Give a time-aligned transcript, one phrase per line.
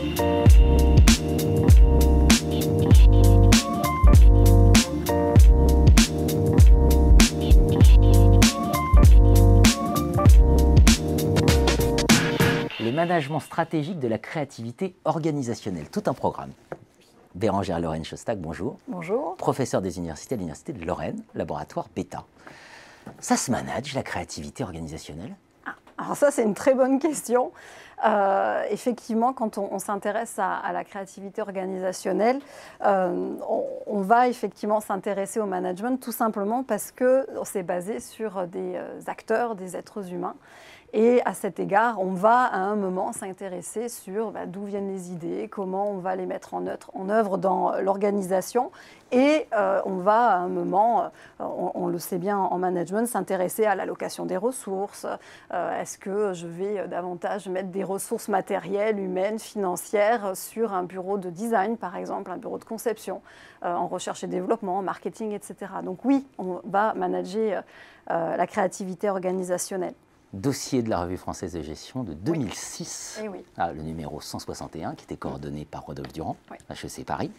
[0.00, 0.06] Le
[12.92, 16.52] management stratégique de la créativité organisationnelle, tout un programme.
[17.34, 18.78] Bérangère Lorraine Chostac, bonjour.
[18.88, 19.36] Bonjour.
[19.36, 22.24] Professeur des universités à l'Université de Lorraine, laboratoire PETA.
[23.18, 25.36] Ça se manage, la créativité organisationnelle?
[26.00, 27.52] Alors ça, c'est une très bonne question.
[28.06, 32.40] Euh, effectivement, quand on, s'intéresse à, la créativité organisationnelle,
[32.86, 33.34] euh,
[33.86, 39.00] on, va effectivement s'intéresser au management tout simplement parce que c'est basé sur des euh,
[39.08, 40.36] acteurs, des êtres humains.
[40.92, 45.12] Et à cet égard, on va à un moment s'intéresser sur bah, d'où viennent les
[45.12, 46.66] idées, comment on va les mettre en,
[47.08, 48.72] œuvre dans l'organisation.
[49.12, 51.04] Et euh, on va à un moment,
[51.40, 55.06] euh, on, le sait bien en management, s'intéresser à l'allocation des ressources.
[55.52, 61.18] Euh, est-ce que je vais davantage mettre des ressources matérielles, humaines, financières sur un bureau
[61.18, 63.22] de design, par exemple, un bureau de conception,
[63.62, 65.72] en recherche et développement, en marketing, etc.
[65.84, 67.62] Donc oui, on va manager
[68.08, 69.94] la créativité organisationnelle
[70.32, 75.04] dossier de la Revue française de gestion de 2006, eh ah, le numéro 161, qui
[75.04, 76.36] était coordonné par Rodolphe Durand,
[76.70, 77.30] HEC Paris.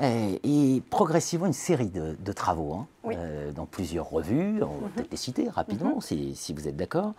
[0.00, 4.90] Et, progressivement, une série de, travaux hein, euh, dans plusieurs revues, on va mhm.
[4.90, 6.34] peut-être les citer rapidement, mhm.
[6.34, 7.12] si, vous êtes d'accord.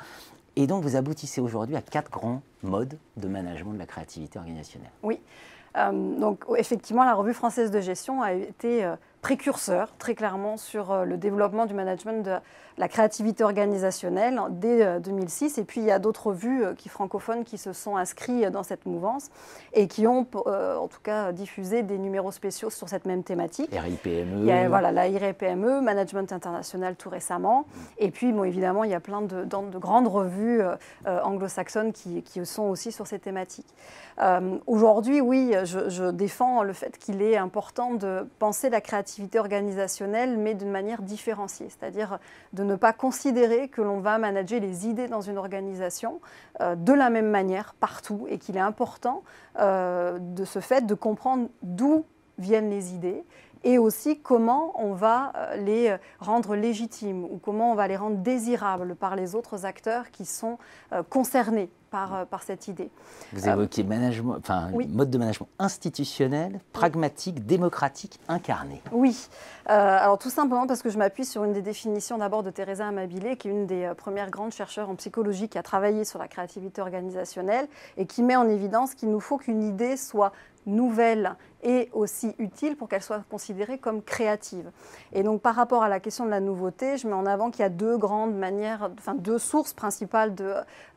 [0.57, 4.91] Et donc, vous aboutissez aujourd'hui à quatre grands modes de management de la créativité organisationnelle.
[5.03, 5.19] Oui.
[5.77, 8.95] Euh, donc, effectivement, la Revue française de gestion a été euh,
[9.25, 12.35] précurseur, très clairement, sur le développement du management de
[12.77, 15.57] la créativité organisationnelle dès 2006.
[15.57, 18.51] Euh, et puis il y a d'autres vues euh, qui francophones qui se sont inscrits
[18.51, 19.31] dans cette mouvance
[19.73, 23.71] et qui ont euh, en tout cas diffusé des numéros spéciaux sur cette même thématique.
[23.71, 24.41] RIPME.
[24.41, 27.65] Il y a, voilà, la RIPME, Management International tout récemment.
[27.97, 30.61] Et puis bon, évidemment, il y a plein de, de grandes revues
[31.05, 33.73] anglo-saxonnes qui, qui, sont aussi sur ces thématiques.
[34.67, 40.37] Aujourd'hui, oui, je, je, défends le fait qu'il est important de penser la créativité organisationnelle,
[40.37, 42.19] mais d'une manière différenciée, c'est-à-dire
[42.53, 46.21] de ne pas considérer que l'on va manager les idées dans une organisation
[46.61, 49.23] euh, de la même manière partout et qu'il est important
[49.59, 52.05] euh, de ce fait de comprendre d'où
[52.37, 53.23] viennent les idées
[53.63, 58.17] et aussi comment on va euh, les rendre légitimes ou comment on va les rendre
[58.17, 60.57] désirables par les autres acteurs qui sont
[61.09, 62.89] concernés euh, par, cette idée.
[63.33, 68.81] Vous évoquez management, enfin, mode de management institutionnel, pragmatique, démocratique, incarné.
[68.91, 69.27] Oui,
[69.69, 72.87] euh, alors tout simplement parce que je m'appuie sur une des définitions d'abord de Teresa
[72.87, 76.19] Amabile, qui est une des euh, premières grandes chercheurs en psychologie qui a travaillé sur
[76.19, 77.67] la créativité organisationnelle
[77.97, 80.31] et qui met en évidence qu'il nous faut qu'une idée soit
[80.65, 84.69] nouvelle et aussi utile pour qu'elle soit considérée comme créative.
[85.13, 87.61] Et donc par rapport à la question de la nouveauté, je mets en avant qu'il
[87.61, 90.53] y a deux grandes manières, enfin deux sources principales de,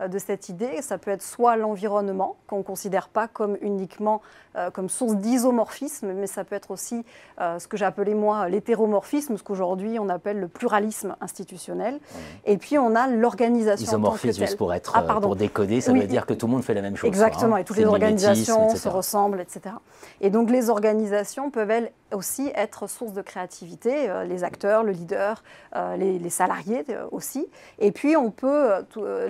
[0.06, 0.82] de cette idée.
[0.88, 4.22] Ça peut être soit l'environnement, qu'on ne considère pas comme uniquement
[4.56, 7.04] euh, comme source d'isomorphisme, mais ça peut être aussi
[7.42, 12.00] euh, ce que appelé moi l'hétéromorphisme, ce qu'aujourd'hui on appelle le pluralisme institutionnel.
[12.46, 13.86] Et puis on a l'organisation.
[13.86, 16.72] Isomorphisme, juste pour être, ah, pour décoder, ça veut dire que tout le monde fait
[16.72, 17.06] la même chose.
[17.06, 19.74] Exactement, et toutes les organisations se ressemblent, etc.
[20.22, 24.92] Et donc les organisations peuvent elles aussi être source de créativité, euh, les acteurs, le
[24.92, 25.42] leader,
[25.76, 27.46] euh, les, salariés euh, aussi.
[27.78, 28.70] Et puis on peut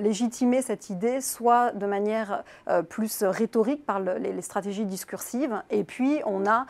[0.00, 2.42] légitimer cette idée soit de manière
[2.88, 6.66] plus rhétorique par les, stratégies discursives, et puis on a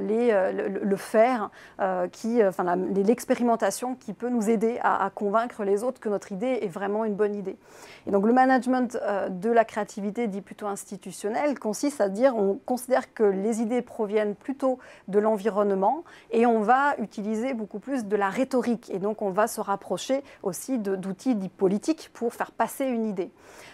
[0.00, 1.50] les, le, faire,
[2.12, 6.68] qui, enfin l'expérimentation qui peut nous aider à, convaincre les autres que notre idée est
[6.68, 7.56] vraiment une bonne idée.
[8.06, 8.98] Et donc le management
[9.30, 14.34] de la créativité dit plutôt institutionnel consiste à dire on considère que les idées proviennent
[14.34, 15.41] plutôt de l'environnement
[16.30, 18.90] et on va utiliser beaucoup plus de la rhétorique.
[18.90, 23.30] Et donc on va se rapprocher aussi d'outils dits politiques pour faire passer une idée.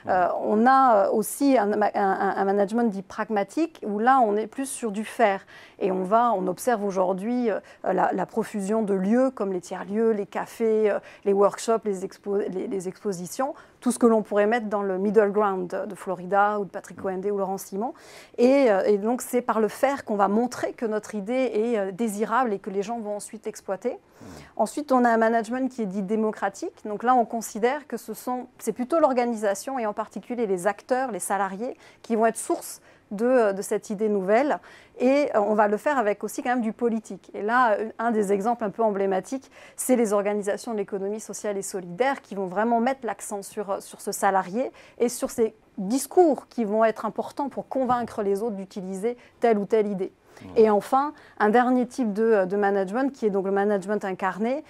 [0.06, 4.92] Euh, on a euh, aussi un, management dit pragmatique où là on est plus sur
[4.92, 5.44] du faire.
[5.80, 10.26] Et on va, on observe aujourd'hui euh, la, profusion de lieux comme les tiers-lieux, les
[10.26, 15.30] cafés, les workshops, les, les expositions tout ce que l'on pourrait mettre dans le middle
[15.30, 17.94] ground de Florida ou de Patrick Coende ou Laurent Simon.
[18.40, 21.92] Euh, et, donc c'est par le faire qu'on va montrer que notre idée est euh,
[21.92, 23.92] désirable et que les gens vont ensuite exploiter.
[23.92, 24.24] Mmh.
[24.56, 26.74] Ensuite, on a un management qui est dit démocratique.
[26.84, 31.12] Donc là, on considère que ce sont, c'est plutôt l'organisation et en particulier les acteurs,
[31.12, 34.58] les salariés, qui vont être source de, de, cette idée nouvelle.
[34.98, 37.30] Et euh, on va le faire avec aussi quand même du politique.
[37.34, 41.56] Et là, euh, un des exemples un peu emblématiques, c'est les organisations de l'économie sociale
[41.56, 45.54] et solidaire qui vont vraiment mettre l'accent sur, euh, sur ce salarié et sur ces
[45.78, 50.12] discours qui vont être importants pour convaincre les autres d'utiliser telle ou telle idée.
[50.56, 54.64] Et enfin, un dernier type de, de, management qui est donc le management incarné,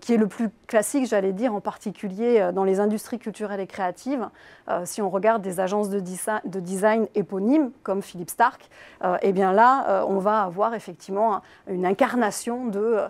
[0.00, 4.28] qui est le plus classique, j'allais dire, en particulier dans les industries culturelles et créatives.
[4.84, 8.68] si on regarde des agences de, de design éponymes comme Philippe Stark,
[9.22, 13.00] eh bien là, on va avoir effectivement une incarnation de,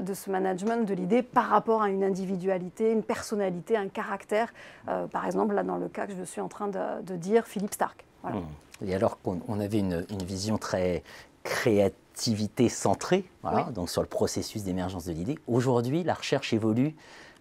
[0.00, 4.52] de ce management de l'idée par rapport à une individualité, une personnalité, un caractère.
[5.12, 8.04] par exemple, là, dans le cas que je suis en train de, dire, Philippe Stark.
[8.84, 11.02] Et alors qu'on avait une, vision très
[11.42, 13.24] créativité centrée,
[13.74, 16.94] donc sur le processus d'émergence de l'idée, aujourd'hui, la recherche évolue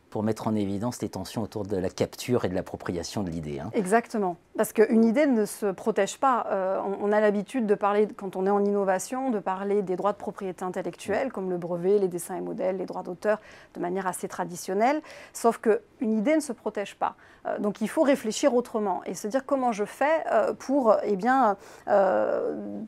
[0.09, 3.59] pour mettre en évidence les tensions autour de la capture et de l'appropriation de l'idée.
[3.59, 3.69] Hein.
[3.73, 4.37] Exactement.
[4.57, 6.47] Parce qu'une idée ne se protège pas.
[6.49, 10.13] Euh, on, a l'habitude de parler, quand on est en innovation, de parler des droits
[10.13, 13.39] de propriété intellectuelle, comme le brevet, les dessins et modèles, les droits d'auteur,
[13.75, 15.01] de manière assez traditionnelle.
[15.31, 17.13] Sauf qu'une idée ne se protège pas.
[17.45, 21.15] Euh, donc il faut réfléchir autrement et se dire comment je fais euh, pour eh
[21.15, 21.55] bien,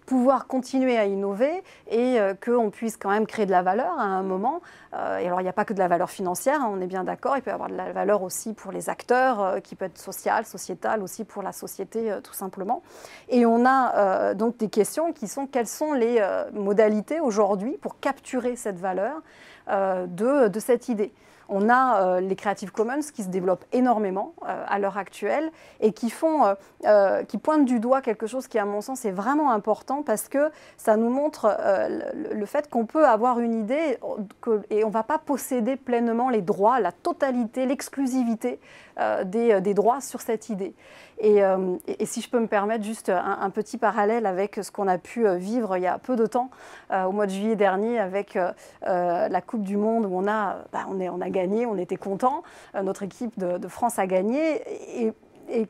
[0.08, 4.24] pouvoir continuer à innover et qu'on puisse quand même créer de la valeur à un
[4.24, 4.62] moment.
[4.94, 7.04] et alors il n'y a pas que de la valeur financière, hein, on est bien
[7.04, 7.38] d'accord.
[7.38, 10.46] Il peut y avoir de la valeur aussi pour les acteurs, qui peut être sociale,
[10.46, 12.82] sociétale, aussi pour la société euh, tout simplement.
[13.28, 17.78] Et on a euh, donc des questions qui sont quelles sont les euh, modalités aujourd'hui
[17.82, 19.22] pour capturer cette valeur
[19.68, 21.14] de, de cette idée?
[21.50, 25.52] On a euh, les Creative Commons qui se développent énormément euh, à l'heure actuelle
[25.82, 26.44] et qui, font,
[26.86, 30.30] euh, qui pointent du doigt quelque chose qui, à mon sens, est vraiment important parce
[30.30, 31.58] que ça nous montre
[32.14, 33.98] le, fait qu'on peut avoir une idée
[34.70, 38.60] et on ne va pas posséder pleinement les droits, la totalité, l'exclusivité
[39.26, 40.74] des, droits sur cette idée.
[41.20, 41.42] Et,
[41.88, 45.28] et, si je peux me permettre juste un, petit parallèle avec ce qu'on a pu
[45.38, 46.50] vivre il y a peu de temps,
[46.92, 48.38] au mois de juillet dernier, avec
[48.82, 51.98] la Coupe du Monde où on a, bah, on, est, on a gagné on était
[51.98, 52.44] content,
[52.76, 54.62] euh, notre équipe de, France a gagné.
[55.06, 55.14] Et,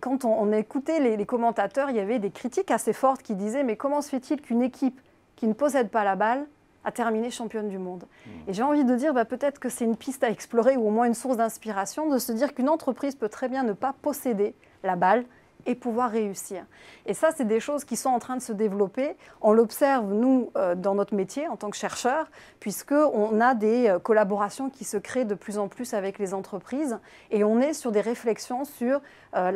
[0.01, 3.77] quand on, écoutait les, commentateurs, il y avait des critiques assez fortes qui disaient Mais
[3.77, 4.99] comment se fait-il qu'une équipe
[5.37, 6.45] qui ne possède pas la balle
[6.83, 8.03] a terminé championne du monde?
[8.03, 8.29] Mmh.
[8.49, 10.91] Et j'ai envie de dire bah, peut-être que c'est une piste à explorer ou au
[10.91, 14.53] moins une source d'inspiration de se dire qu'une entreprise peut très bien ne pas posséder
[14.83, 15.23] la balle
[15.65, 16.63] et pouvoir réussir.
[17.05, 19.15] Et ça, c'est des choses qui sont en train de se développer.
[19.41, 22.27] On l'observe, nous, euh, dans notre métier en tant que chercheurs,
[22.59, 26.97] puisqu'on a des euh, collaborations qui se créent de plus en plus avec les entreprises
[27.31, 29.01] et on est sur des réflexions sur
[29.35, 29.51] euh,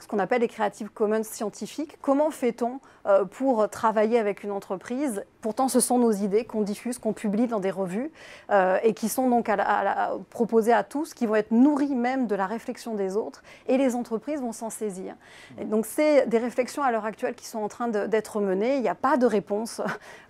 [0.00, 1.98] ce qu'on appelle les Creative Commons scientifiques.
[2.00, 2.80] Comment fait-on
[3.32, 5.24] pour travailler avec une entreprise?
[5.40, 8.12] Pourtant, ce sont nos idées qu'on diffuse, qu'on publie dans des revues
[8.82, 12.46] et qui sont donc à proposées à tous, qui vont être nourries même de la
[12.46, 15.16] réflexion des autres et les entreprises vont s'en saisir
[15.64, 18.76] donc c'est des réflexions à l'heure actuelle qui sont en train d'être menées.
[18.76, 19.80] Il n'y a pas de réponse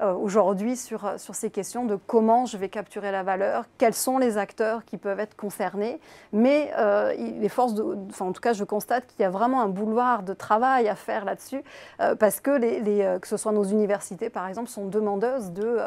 [0.00, 4.18] euh, aujourd'hui sur, sur ces questions de comment je vais capturer la valeur, quels sont
[4.18, 6.00] les acteurs qui peuvent être concernés.
[6.32, 7.74] Mais euh, les forces,
[8.20, 11.24] en tout cas je constate qu'il y a vraiment un boulevard de travail à faire
[11.24, 11.62] là-dessus
[12.00, 12.52] euh, parce que
[13.18, 15.78] que ce soit nos universités par exemple sont demandeuses de,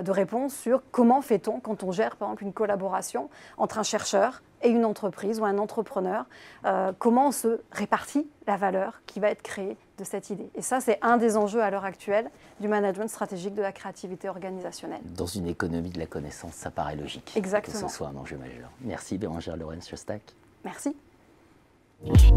[0.00, 4.42] de réponses sur comment fait-on quand on gère par exemple une collaboration entre un chercheur,
[4.62, 6.24] et une entreprise ou un entrepreneur,
[6.64, 10.48] euh, comment on se répartit la valeur qui va être créée de cette idée.
[10.54, 14.28] Et ça, c'est un des enjeux à l'heure actuelle du management stratégique de la créativité
[14.28, 15.00] organisationnelle.
[15.04, 17.80] Dans une économie de la connaissance, ça paraît logique Exactement.
[17.80, 18.70] que ce soit un enjeu majeur.
[18.80, 20.22] Merci Bérangère Lorenz Chostac.
[20.64, 20.96] Merci.
[22.04, 22.32] Merci.